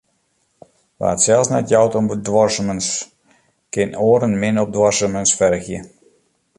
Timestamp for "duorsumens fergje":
4.75-5.79